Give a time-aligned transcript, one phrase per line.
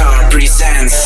[0.00, 0.99] Car presents.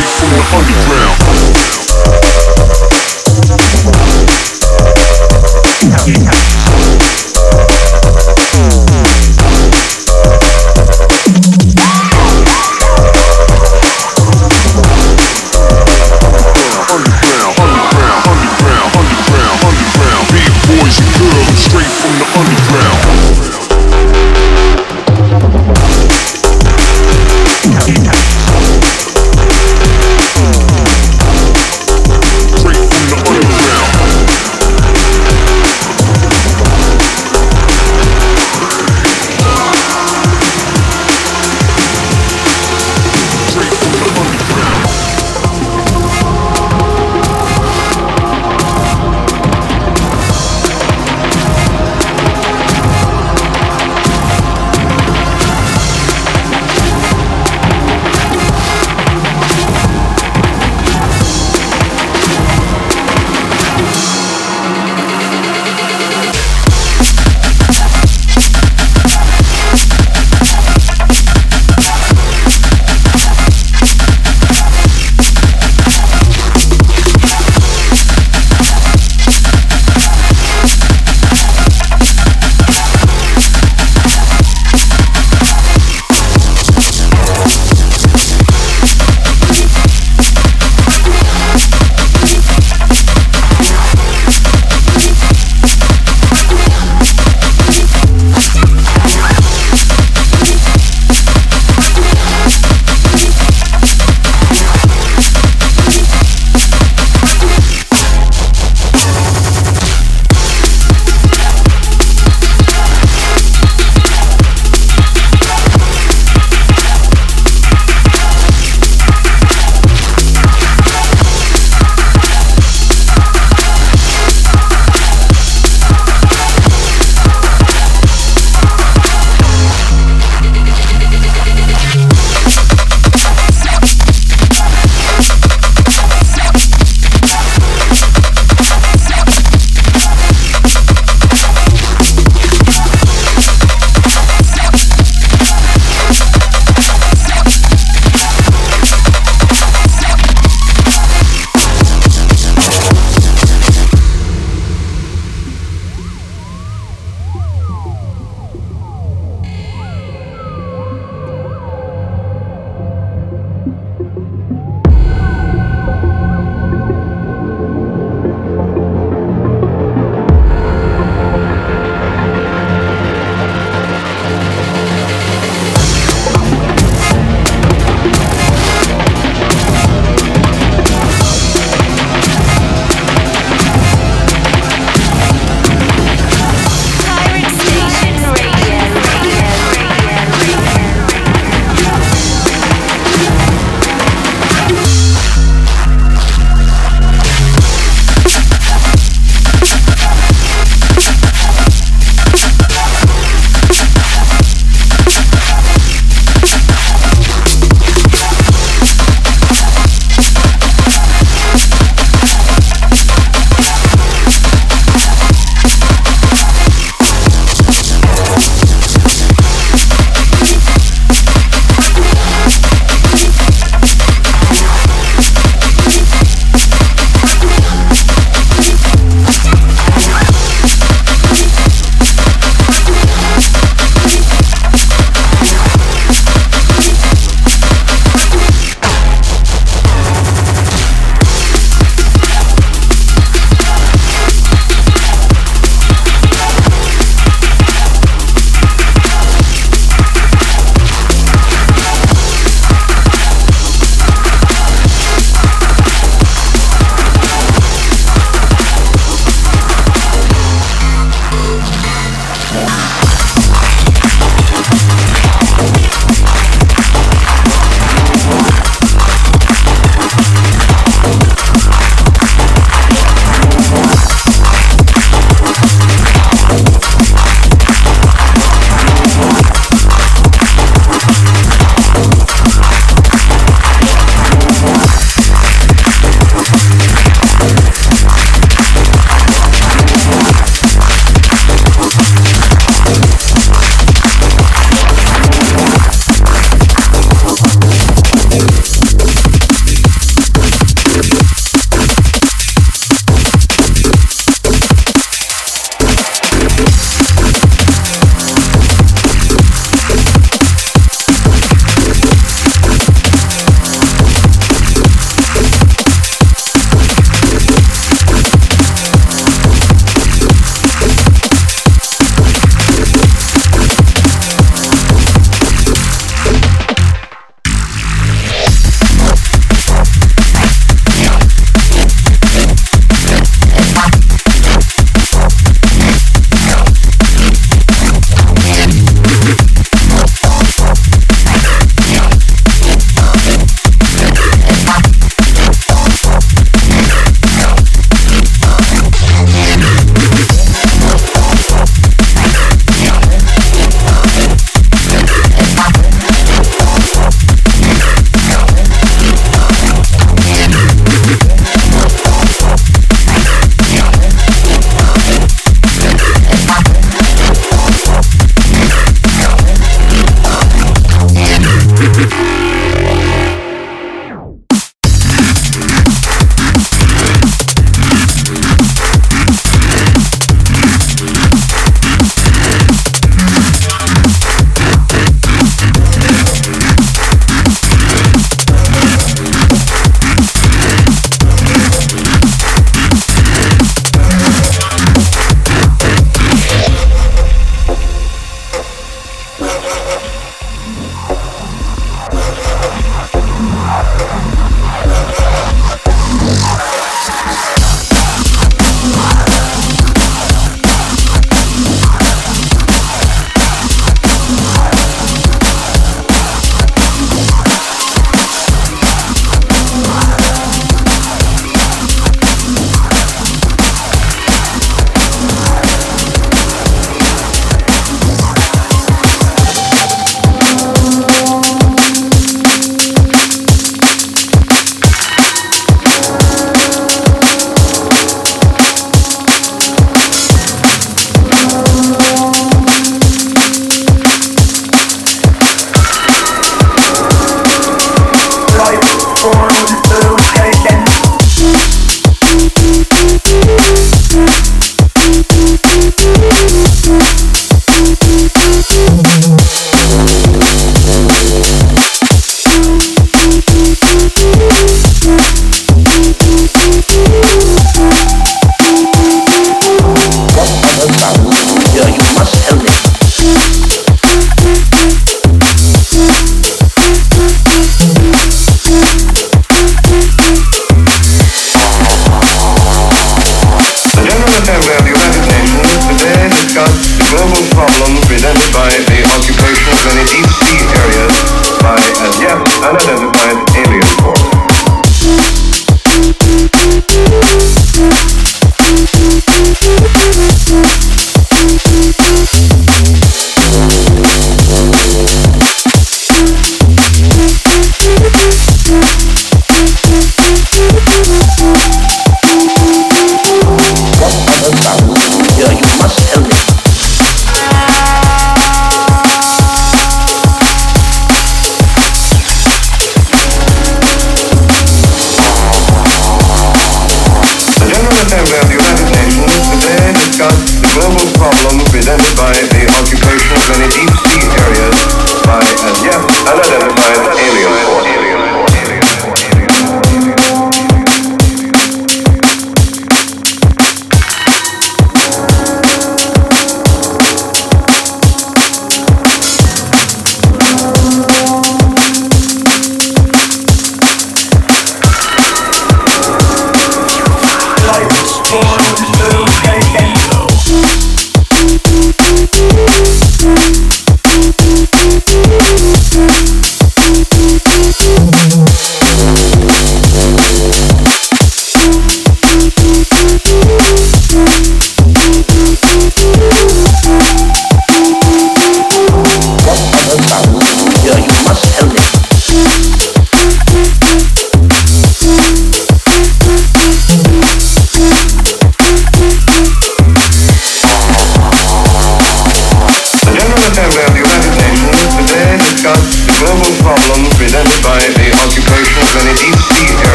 [0.00, 1.79] Straight from the underground.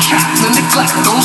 [0.00, 1.15] trapped in neglect.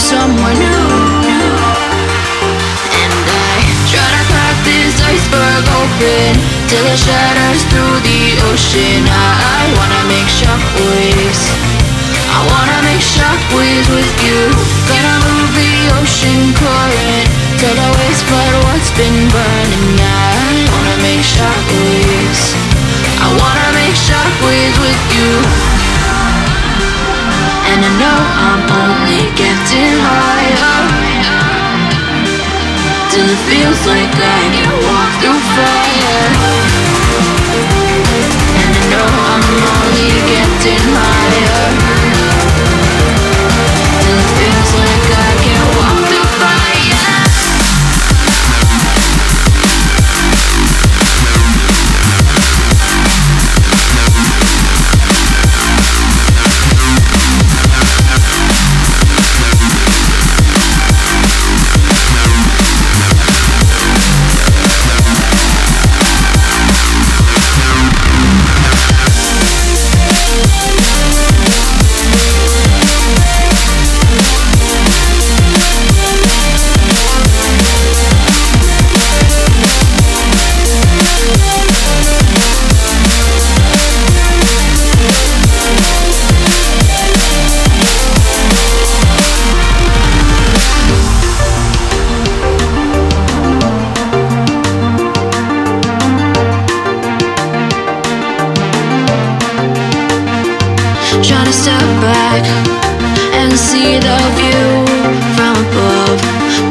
[0.00, 0.88] Someone new.
[2.88, 3.56] And I
[3.92, 6.40] try to crack this iceberg open
[6.72, 9.04] till it shatters through the ocean.
[9.04, 11.52] I, wanna make shockwaves.
[12.32, 14.40] I wanna make shockwaves with you.
[14.88, 17.26] Gonna move the ocean current
[17.60, 20.00] till the waste flood what's been burning.
[20.00, 22.56] I wanna make shockwaves.
[23.20, 25.89] I wanna make shockwaves with you.
[27.70, 30.76] And I know I'm only getting higher.
[33.10, 36.26] Till it feels like I can walk through fire.
[38.60, 42.09] And I know I'm only getting higher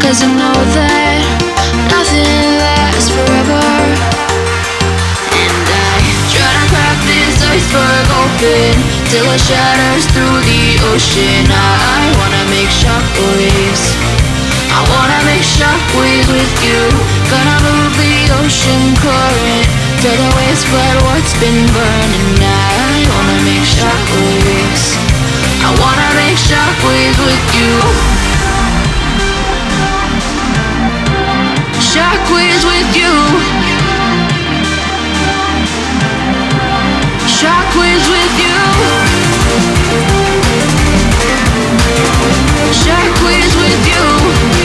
[0.10, 1.22] Cause I know that
[1.86, 3.62] nothing lasts forever.
[5.38, 6.02] And I
[6.34, 8.74] try to crack this iceberg open
[9.06, 11.46] till it shatters through the ocean.
[11.54, 13.86] I, I wanna make shockwaves.
[14.74, 16.82] I wanna make shockwaves with you.
[17.30, 19.66] Gonna move the ocean current
[20.02, 22.42] till the waves flood what's been burning.
[22.42, 24.98] I wanna make shockwaves.
[25.62, 28.29] I wanna make shockwaves with you.
[31.90, 33.14] Shockwaves with you.
[37.28, 38.60] Shockwaves with you.
[42.84, 44.59] Shockwaves with you.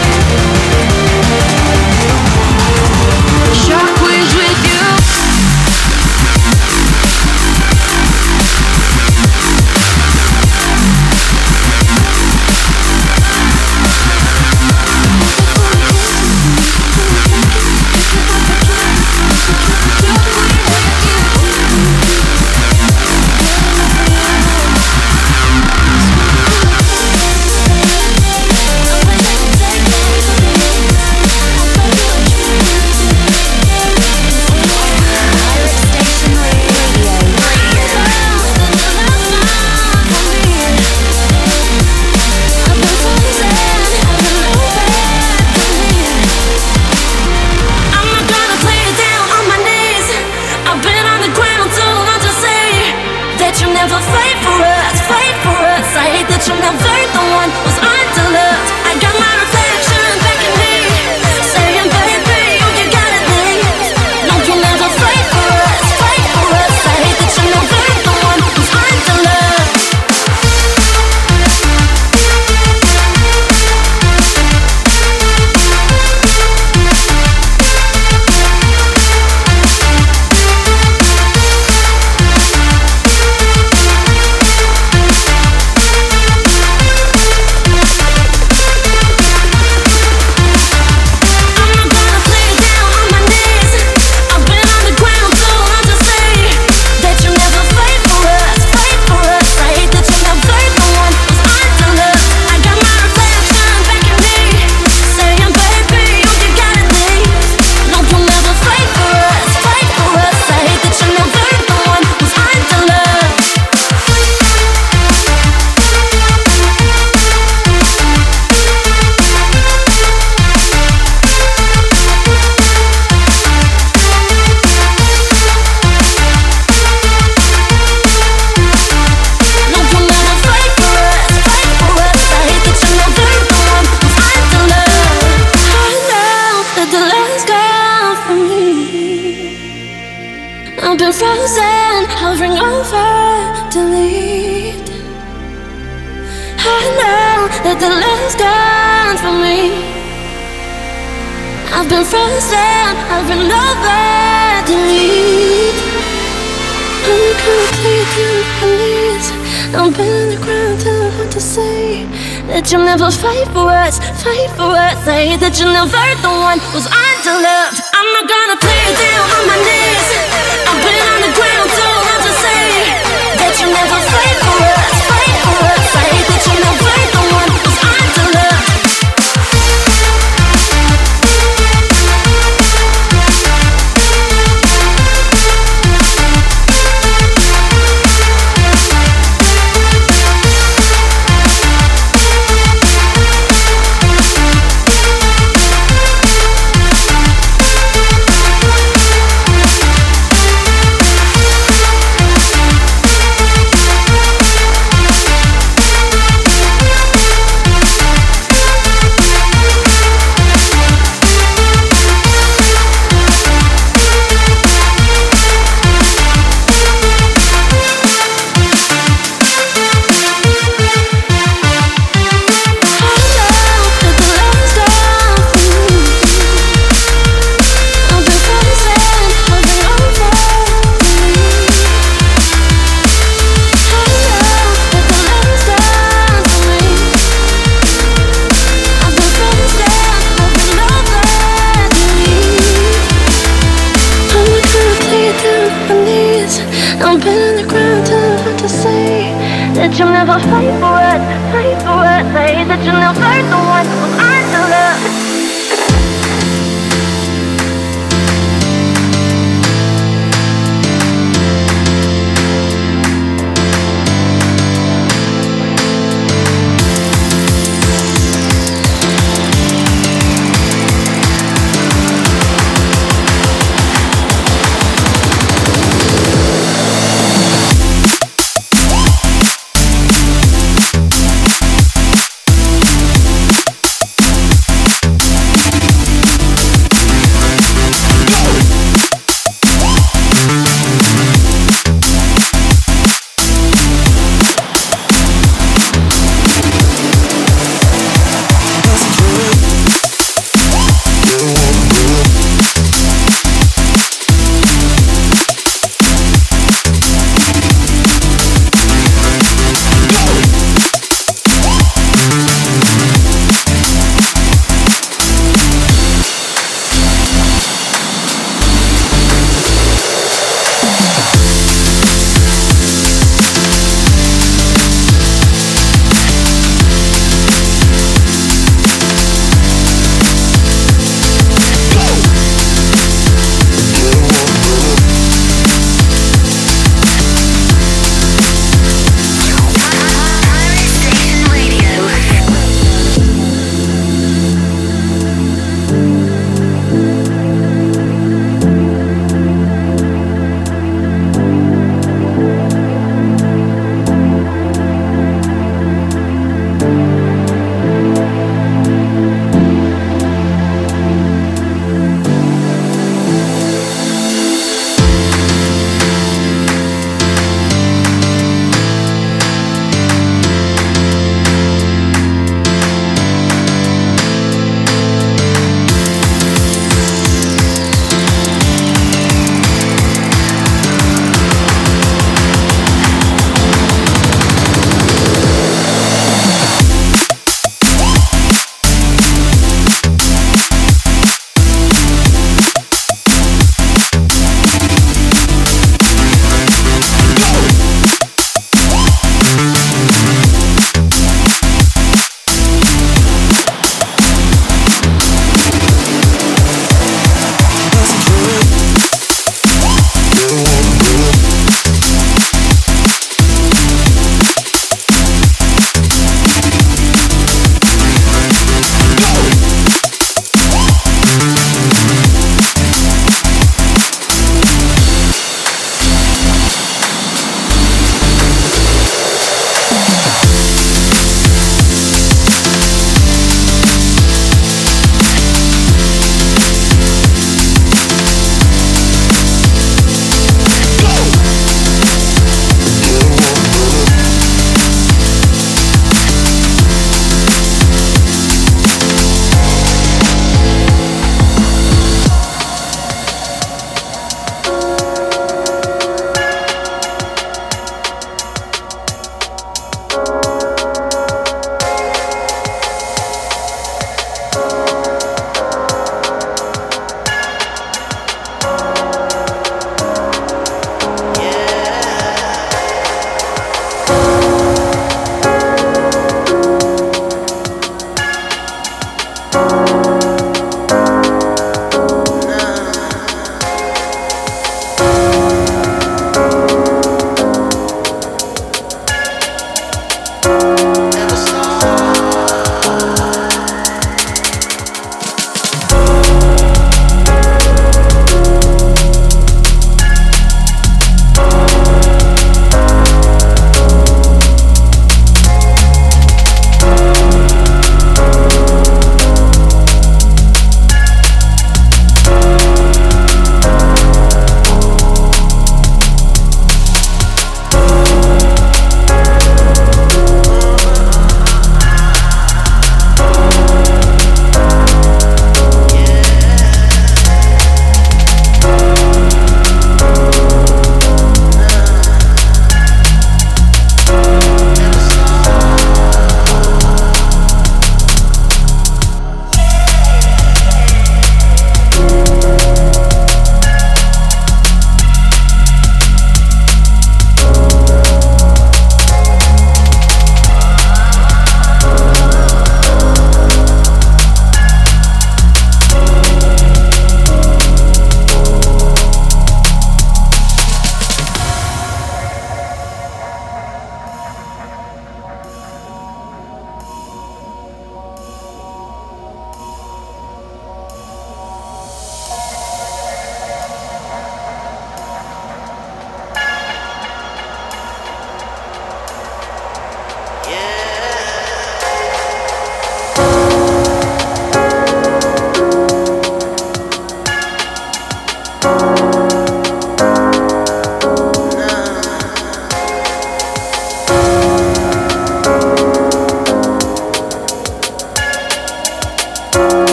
[165.87, 166.34] 反而都